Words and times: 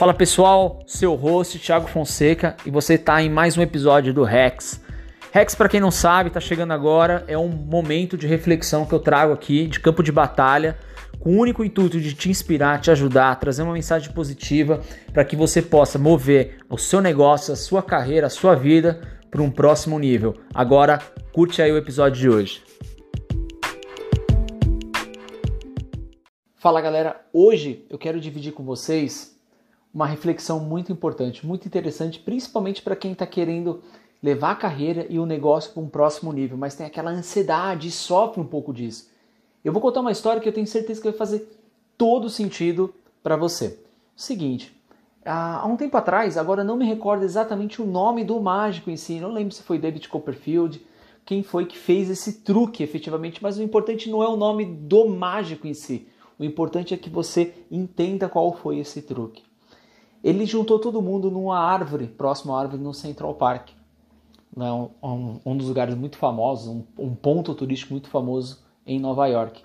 Fala 0.00 0.14
pessoal, 0.14 0.78
seu 0.86 1.14
host 1.14 1.58
Thiago 1.58 1.86
Fonseca 1.86 2.56
e 2.64 2.70
você 2.70 2.94
está 2.94 3.22
em 3.22 3.28
mais 3.28 3.58
um 3.58 3.60
episódio 3.60 4.14
do 4.14 4.24
Rex. 4.24 4.82
Rex, 5.30 5.54
para 5.54 5.68
quem 5.68 5.78
não 5.78 5.90
sabe, 5.90 6.28
está 6.28 6.40
chegando 6.40 6.72
agora, 6.72 7.22
é 7.28 7.36
um 7.36 7.48
momento 7.48 8.16
de 8.16 8.26
reflexão 8.26 8.86
que 8.86 8.94
eu 8.94 8.98
trago 8.98 9.34
aqui 9.34 9.66
de 9.66 9.78
campo 9.78 10.02
de 10.02 10.10
batalha, 10.10 10.78
com 11.18 11.36
o 11.36 11.38
único 11.38 11.62
intuito 11.62 12.00
de 12.00 12.14
te 12.14 12.30
inspirar, 12.30 12.80
te 12.80 12.90
ajudar, 12.90 13.38
trazer 13.38 13.62
uma 13.62 13.74
mensagem 13.74 14.10
positiva 14.14 14.80
para 15.12 15.22
que 15.22 15.36
você 15.36 15.60
possa 15.60 15.98
mover 15.98 16.56
o 16.70 16.78
seu 16.78 17.02
negócio, 17.02 17.52
a 17.52 17.56
sua 17.56 17.82
carreira, 17.82 18.28
a 18.28 18.30
sua 18.30 18.54
vida 18.54 19.02
para 19.30 19.42
um 19.42 19.50
próximo 19.50 19.98
nível. 19.98 20.34
Agora, 20.54 20.98
curte 21.30 21.60
aí 21.60 21.70
o 21.70 21.76
episódio 21.76 22.18
de 22.18 22.30
hoje. 22.30 22.62
Fala 26.54 26.80
galera, 26.80 27.20
hoje 27.34 27.84
eu 27.90 27.98
quero 27.98 28.18
dividir 28.18 28.54
com 28.54 28.64
vocês 28.64 29.38
uma 29.92 30.06
reflexão 30.06 30.60
muito 30.60 30.92
importante, 30.92 31.46
muito 31.46 31.66
interessante, 31.66 32.18
principalmente 32.18 32.80
para 32.80 32.96
quem 32.96 33.12
está 33.12 33.26
querendo 33.26 33.82
levar 34.22 34.52
a 34.52 34.56
carreira 34.56 35.06
e 35.08 35.18
o 35.18 35.26
negócio 35.26 35.72
para 35.72 35.82
um 35.82 35.88
próximo 35.88 36.32
nível, 36.32 36.56
mas 36.56 36.76
tem 36.76 36.86
aquela 36.86 37.10
ansiedade 37.10 37.88
e 37.88 37.90
sofre 37.90 38.40
um 38.40 38.46
pouco 38.46 38.72
disso. 38.72 39.10
Eu 39.64 39.72
vou 39.72 39.82
contar 39.82 40.00
uma 40.00 40.12
história 40.12 40.40
que 40.40 40.48
eu 40.48 40.52
tenho 40.52 40.66
certeza 40.66 41.00
que 41.00 41.08
vai 41.08 41.16
fazer 41.16 41.48
todo 41.98 42.30
sentido 42.30 42.94
para 43.22 43.36
você. 43.36 43.78
Seguinte, 44.14 44.74
há 45.24 45.66
um 45.66 45.76
tempo 45.76 45.96
atrás, 45.96 46.36
agora 46.36 46.62
não 46.62 46.76
me 46.76 46.84
recordo 46.84 47.24
exatamente 47.24 47.82
o 47.82 47.86
nome 47.86 48.24
do 48.24 48.40
mágico 48.40 48.90
em 48.90 48.96
si, 48.96 49.18
não 49.18 49.32
lembro 49.32 49.54
se 49.54 49.62
foi 49.62 49.78
David 49.78 50.08
Copperfield, 50.08 50.86
quem 51.24 51.42
foi 51.42 51.66
que 51.66 51.76
fez 51.76 52.08
esse 52.08 52.40
truque 52.40 52.82
efetivamente, 52.82 53.42
mas 53.42 53.58
o 53.58 53.62
importante 53.62 54.08
não 54.08 54.22
é 54.22 54.28
o 54.28 54.36
nome 54.36 54.64
do 54.64 55.08
mágico 55.08 55.66
em 55.66 55.74
si. 55.74 56.08
O 56.38 56.44
importante 56.44 56.94
é 56.94 56.96
que 56.96 57.10
você 57.10 57.54
entenda 57.70 58.28
qual 58.28 58.54
foi 58.54 58.78
esse 58.78 59.02
truque 59.02 59.49
ele 60.22 60.44
juntou 60.46 60.78
todo 60.78 61.02
mundo 61.02 61.30
numa 61.30 61.58
árvore, 61.58 62.06
próximo 62.06 62.54
à 62.54 62.60
árvore 62.60 62.82
no 62.82 62.92
Central 62.92 63.34
Park. 63.34 63.70
Né, 64.54 64.70
um, 65.02 65.40
um, 65.46 65.56
dos 65.56 65.68
lugares 65.68 65.94
muito 65.94 66.18
famosos, 66.18 66.66
um, 66.66 66.84
um 66.98 67.14
ponto 67.14 67.54
turístico 67.54 67.92
muito 67.92 68.08
famoso 68.08 68.64
em 68.84 68.98
Nova 68.98 69.26
York. 69.26 69.62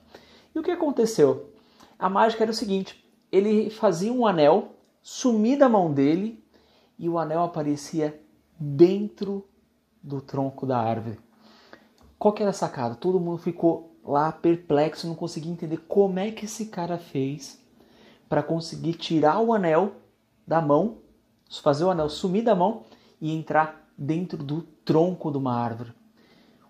E 0.53 0.59
o 0.59 0.63
que 0.63 0.71
aconteceu? 0.71 1.49
A 1.97 2.07
mágica 2.07 2.43
era 2.43 2.51
o 2.51 2.55
seguinte: 2.55 3.03
ele 3.31 3.69
fazia 3.69 4.13
um 4.13 4.27
anel 4.27 4.75
sumir 5.01 5.57
da 5.57 5.67
mão 5.67 5.91
dele 5.91 6.43
e 6.99 7.09
o 7.09 7.17
anel 7.17 7.43
aparecia 7.43 8.21
dentro 8.59 9.45
do 10.01 10.21
tronco 10.21 10.65
da 10.65 10.77
árvore. 10.77 11.19
Qual 12.17 12.33
que 12.33 12.43
era 12.43 12.51
a 12.51 12.53
sacada? 12.53 12.95
Todo 12.95 13.19
mundo 13.19 13.39
ficou 13.39 13.97
lá 14.03 14.31
perplexo, 14.31 15.07
não 15.07 15.15
conseguia 15.15 15.51
entender 15.51 15.77
como 15.87 16.19
é 16.19 16.31
que 16.31 16.45
esse 16.45 16.67
cara 16.67 16.97
fez 16.97 17.59
para 18.29 18.43
conseguir 18.43 18.93
tirar 18.93 19.39
o 19.39 19.51
anel 19.51 19.93
da 20.47 20.61
mão, 20.61 20.97
fazer 21.61 21.83
o 21.83 21.89
anel 21.89 22.09
sumir 22.09 22.43
da 22.43 22.55
mão 22.55 22.83
e 23.21 23.31
entrar 23.31 23.89
dentro 23.97 24.43
do 24.43 24.61
tronco 24.61 25.31
de 25.31 25.37
uma 25.37 25.53
árvore. 25.53 25.93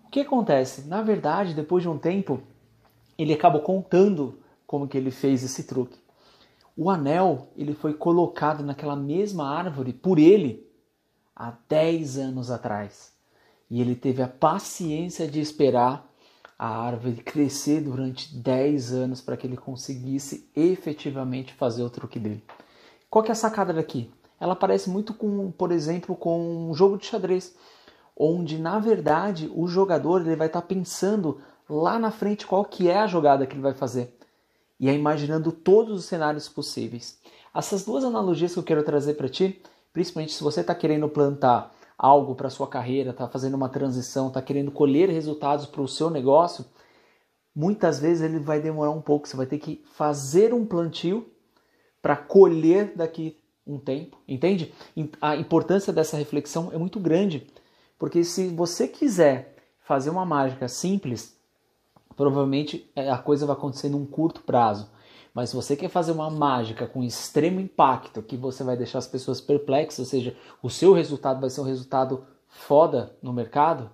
O 0.04 0.08
que 0.08 0.20
acontece? 0.20 0.82
Na 0.82 1.02
verdade, 1.02 1.54
depois 1.54 1.82
de 1.82 1.88
um 1.88 1.98
tempo, 1.98 2.40
ele 3.18 3.34
acabou 3.34 3.60
contando 3.60 4.38
como 4.66 4.88
que 4.88 4.96
ele 4.96 5.10
fez 5.10 5.42
esse 5.42 5.64
truque. 5.64 5.98
O 6.76 6.90
anel 6.90 7.48
ele 7.56 7.74
foi 7.74 7.94
colocado 7.94 8.62
naquela 8.62 8.96
mesma 8.96 9.48
árvore 9.48 9.92
por 9.92 10.18
ele 10.18 10.66
há 11.34 11.54
10 11.68 12.18
anos 12.18 12.50
atrás. 12.50 13.12
E 13.70 13.80
ele 13.80 13.94
teve 13.94 14.22
a 14.22 14.28
paciência 14.28 15.26
de 15.26 15.40
esperar 15.40 16.06
a 16.58 16.68
árvore 16.68 17.16
crescer 17.16 17.80
durante 17.82 18.34
10 18.34 18.92
anos 18.92 19.20
para 19.20 19.36
que 19.36 19.46
ele 19.46 19.56
conseguisse 19.56 20.48
efetivamente 20.54 21.52
fazer 21.52 21.82
o 21.82 21.90
truque 21.90 22.18
dele. 22.18 22.42
Qual 23.10 23.22
que 23.22 23.30
é 23.30 23.32
a 23.32 23.36
sacada 23.36 23.72
daqui? 23.72 24.10
Ela 24.40 24.54
parece 24.54 24.90
muito 24.90 25.14
com, 25.14 25.50
por 25.50 25.72
exemplo, 25.72 26.14
com 26.14 26.70
um 26.70 26.74
jogo 26.74 26.98
de 26.98 27.06
xadrez, 27.06 27.54
onde 28.16 28.58
na 28.58 28.78
verdade 28.78 29.50
o 29.54 29.66
jogador 29.66 30.20
ele 30.20 30.36
vai 30.36 30.46
estar 30.46 30.60
tá 30.60 30.66
pensando 30.66 31.40
lá 31.68 31.98
na 31.98 32.10
frente 32.10 32.46
qual 32.46 32.64
que 32.64 32.88
é 32.88 32.98
a 32.98 33.06
jogada 33.06 33.46
que 33.46 33.54
ele 33.54 33.62
vai 33.62 33.74
fazer 33.74 34.16
e 34.78 34.88
é 34.88 34.94
imaginando 34.94 35.50
todos 35.50 35.98
os 35.98 36.04
cenários 36.04 36.48
possíveis. 36.48 37.18
Essas 37.54 37.84
duas 37.84 38.04
analogias 38.04 38.52
que 38.52 38.58
eu 38.58 38.62
quero 38.62 38.82
trazer 38.82 39.14
para 39.14 39.28
ti, 39.28 39.60
principalmente 39.92 40.34
se 40.34 40.44
você 40.44 40.60
está 40.60 40.74
querendo 40.74 41.08
plantar 41.08 41.74
algo 41.96 42.34
para 42.34 42.50
sua 42.50 42.68
carreira, 42.68 43.10
está 43.10 43.26
fazendo 43.26 43.54
uma 43.54 43.68
transição, 43.68 44.28
está 44.28 44.42
querendo 44.42 44.70
colher 44.70 45.08
resultados 45.08 45.64
para 45.64 45.80
o 45.80 45.88
seu 45.88 46.10
negócio, 46.10 46.66
muitas 47.54 47.98
vezes 47.98 48.22
ele 48.22 48.38
vai 48.38 48.60
demorar 48.60 48.90
um 48.90 49.00
pouco. 49.00 49.26
Você 49.26 49.36
vai 49.36 49.46
ter 49.46 49.58
que 49.58 49.82
fazer 49.94 50.52
um 50.52 50.66
plantio 50.66 51.26
para 52.06 52.16
colher 52.16 52.92
daqui 52.94 53.36
um 53.66 53.80
tempo, 53.80 54.16
entende? 54.28 54.72
A 55.20 55.34
importância 55.34 55.92
dessa 55.92 56.16
reflexão 56.16 56.70
é 56.72 56.78
muito 56.78 57.00
grande, 57.00 57.44
porque 57.98 58.22
se 58.22 58.46
você 58.46 58.86
quiser 58.86 59.56
fazer 59.80 60.10
uma 60.10 60.24
mágica 60.24 60.68
simples, 60.68 61.36
provavelmente 62.14 62.88
é, 62.94 63.10
a 63.10 63.18
coisa 63.18 63.44
vai 63.44 63.56
acontecer 63.56 63.88
num 63.88 64.06
curto 64.06 64.42
prazo. 64.42 64.88
Mas 65.34 65.50
se 65.50 65.56
você 65.56 65.74
quer 65.74 65.88
fazer 65.88 66.12
uma 66.12 66.30
mágica 66.30 66.86
com 66.86 67.02
extremo 67.02 67.58
impacto, 67.58 68.22
que 68.22 68.36
você 68.36 68.62
vai 68.62 68.76
deixar 68.76 68.98
as 68.98 69.08
pessoas 69.08 69.40
perplexas, 69.40 69.98
ou 69.98 70.04
seja, 70.04 70.36
o 70.62 70.70
seu 70.70 70.92
resultado 70.92 71.40
vai 71.40 71.50
ser 71.50 71.60
um 71.60 71.64
resultado 71.64 72.24
foda 72.46 73.16
no 73.20 73.32
mercado, 73.32 73.90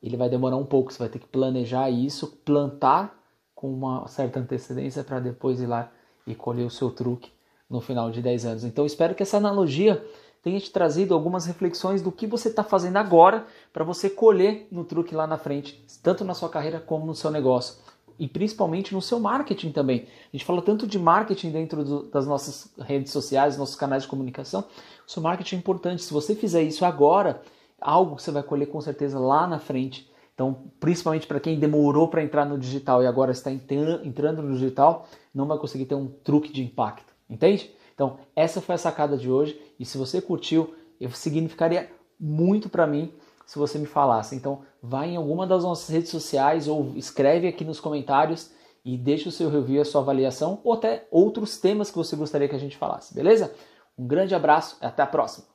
ele 0.00 0.16
vai 0.16 0.30
demorar 0.30 0.58
um 0.58 0.64
pouco. 0.64 0.92
Você 0.92 1.00
vai 1.00 1.08
ter 1.08 1.18
que 1.18 1.26
planejar 1.26 1.90
isso, 1.90 2.38
plantar 2.44 3.18
com 3.52 3.68
uma 3.68 4.06
certa 4.06 4.38
antecedência 4.38 5.02
para 5.02 5.18
depois 5.18 5.60
ir 5.60 5.66
lá 5.66 5.90
e 6.24 6.36
colher 6.36 6.64
o 6.64 6.70
seu 6.70 6.88
truque 6.92 7.36
no 7.68 7.80
final 7.80 8.10
de 8.10 8.22
10 8.22 8.46
anos. 8.46 8.64
Então 8.64 8.86
espero 8.86 9.14
que 9.14 9.22
essa 9.22 9.36
analogia 9.36 10.04
tenha 10.42 10.58
te 10.60 10.70
trazido 10.70 11.14
algumas 11.14 11.46
reflexões 11.46 12.00
do 12.00 12.12
que 12.12 12.26
você 12.26 12.48
está 12.48 12.62
fazendo 12.62 12.96
agora 12.96 13.46
para 13.72 13.84
você 13.84 14.08
colher 14.08 14.66
no 14.70 14.84
truque 14.84 15.14
lá 15.14 15.26
na 15.26 15.36
frente, 15.36 15.84
tanto 16.02 16.24
na 16.24 16.34
sua 16.34 16.48
carreira 16.48 16.80
como 16.80 17.04
no 17.04 17.14
seu 17.14 17.30
negócio. 17.30 17.76
E 18.18 18.26
principalmente 18.26 18.92
no 18.92 19.00
seu 19.00 19.20
marketing 19.20 19.70
também. 19.70 20.06
A 20.32 20.36
gente 20.36 20.44
fala 20.44 20.60
tanto 20.60 20.86
de 20.86 20.98
marketing 20.98 21.50
dentro 21.52 21.84
do, 21.84 22.02
das 22.04 22.26
nossas 22.26 22.72
redes 22.78 23.12
sociais, 23.12 23.56
nossos 23.56 23.76
canais 23.76 24.02
de 24.02 24.08
comunicação. 24.08 24.64
O 25.06 25.10
seu 25.10 25.22
marketing 25.22 25.56
é 25.56 25.58
importante. 25.58 26.02
Se 26.02 26.12
você 26.12 26.34
fizer 26.34 26.62
isso 26.62 26.84
agora, 26.84 27.40
algo 27.80 28.18
você 28.18 28.32
vai 28.32 28.42
colher 28.42 28.66
com 28.66 28.80
certeza 28.80 29.20
lá 29.20 29.46
na 29.46 29.60
frente. 29.60 30.10
Então, 30.34 30.64
principalmente 30.80 31.26
para 31.26 31.38
quem 31.38 31.58
demorou 31.58 32.08
para 32.08 32.22
entrar 32.22 32.44
no 32.44 32.58
digital 32.58 33.02
e 33.02 33.06
agora 33.06 33.30
está 33.30 33.52
entrando 33.52 34.42
no 34.42 34.52
digital, 34.52 35.08
não 35.32 35.46
vai 35.46 35.58
conseguir 35.58 35.86
ter 35.86 35.94
um 35.94 36.08
truque 36.08 36.52
de 36.52 36.62
impacto. 36.62 37.07
Entende? 37.28 37.70
Então, 37.94 38.18
essa 38.34 38.60
foi 38.60 38.74
a 38.74 38.78
sacada 38.78 39.16
de 39.16 39.30
hoje 39.30 39.60
e 39.78 39.84
se 39.84 39.98
você 39.98 40.20
curtiu, 40.20 40.74
significaria 41.10 41.90
muito 42.18 42.68
para 42.68 42.86
mim 42.86 43.12
se 43.44 43.58
você 43.58 43.78
me 43.78 43.86
falasse. 43.86 44.36
Então, 44.36 44.62
vai 44.82 45.10
em 45.10 45.16
alguma 45.16 45.46
das 45.46 45.62
nossas 45.64 45.88
redes 45.88 46.10
sociais 46.10 46.68
ou 46.68 46.92
escreve 46.96 47.48
aqui 47.48 47.64
nos 47.64 47.80
comentários 47.80 48.50
e 48.84 48.96
deixe 48.96 49.28
o 49.28 49.32
seu 49.32 49.50
review, 49.50 49.82
a 49.82 49.84
sua 49.84 50.00
avaliação 50.00 50.60
ou 50.62 50.72
até 50.72 51.06
outros 51.10 51.58
temas 51.58 51.90
que 51.90 51.96
você 51.96 52.14
gostaria 52.14 52.48
que 52.48 52.56
a 52.56 52.60
gente 52.60 52.76
falasse, 52.76 53.14
beleza? 53.14 53.52
Um 53.98 54.06
grande 54.06 54.34
abraço 54.34 54.76
e 54.80 54.86
até 54.86 55.02
a 55.02 55.06
próxima. 55.06 55.46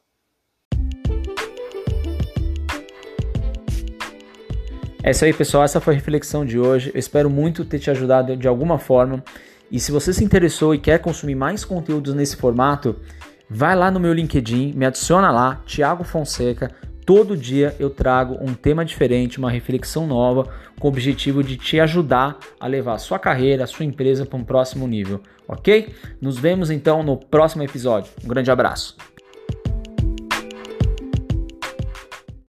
É 5.02 5.12
isso 5.12 5.26
aí, 5.26 5.34
pessoal. 5.34 5.64
Essa 5.64 5.82
foi 5.82 5.94
a 5.94 5.98
reflexão 5.98 6.46
de 6.46 6.58
hoje. 6.58 6.90
Eu 6.94 7.00
espero 7.00 7.30
muito 7.30 7.66
ter 7.66 7.78
te 7.78 7.92
ajudado 7.92 8.38
de 8.38 8.48
alguma 8.48 8.80
forma. 8.80 9.24
E 9.74 9.80
se 9.80 9.92
você 9.92 10.14
se 10.14 10.24
interessou 10.24 10.76
e 10.76 10.78
quer 10.78 11.00
consumir 11.00 11.34
mais 11.34 11.66
conteúdos 11.66 12.14
nesse 12.14 12.36
formato, 12.36 12.96
vai 13.50 13.76
lá 13.76 13.90
no 13.90 14.00
meu 14.00 14.14
LinkedIn, 14.14 14.72
me 14.74 14.86
adiciona 14.86 15.32
lá, 15.32 15.64
Thiago 15.66 16.04
Fonseca. 16.04 16.70
Todo 17.04 17.36
dia 17.36 17.76
eu 17.80 17.90
trago 17.90 18.38
um 18.40 18.54
tema 18.54 18.86
diferente, 18.86 19.40
uma 19.40 19.50
reflexão 19.50 20.06
nova, 20.06 20.48
com 20.80 20.88
o 20.88 20.92
objetivo 20.92 21.44
de 21.44 21.58
te 21.58 21.80
ajudar 21.80 22.38
a 22.60 22.68
levar 22.68 22.94
a 22.94 23.00
sua 23.00 23.18
carreira, 23.18 23.64
a 23.64 23.68
sua 23.68 23.84
empresa 23.84 24.28
para 24.28 24.38
um 24.38 24.44
próximo 24.44 24.88
nível, 24.88 25.20
ok? 25.48 25.92
Nos 26.22 26.38
vemos 26.38 26.70
então 26.70 27.02
no 27.02 27.18
próximo 27.18 27.64
episódio. 27.64 28.12
Um 28.24 28.28
grande 28.28 28.52
abraço. 28.52 28.96